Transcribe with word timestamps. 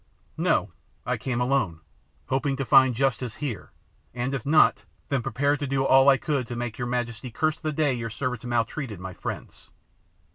"No, 0.39 0.71
I 1.05 1.15
came 1.15 1.39
alone, 1.39 1.81
hoping 2.29 2.55
to 2.55 2.65
find 2.65 2.95
justice 2.95 3.35
here, 3.35 3.71
and, 4.15 4.33
if 4.33 4.47
not, 4.47 4.85
then 5.09 5.21
prepared 5.21 5.59
to 5.59 5.67
do 5.67 5.85
all 5.85 6.09
I 6.09 6.17
could 6.17 6.47
to 6.47 6.55
make 6.55 6.79
your 6.79 6.87
majesty 6.87 7.29
curse 7.29 7.59
the 7.59 7.71
day 7.71 7.93
your 7.93 8.09
servants 8.09 8.43
maltreated 8.43 8.99
my 8.99 9.13
friends." 9.13 9.69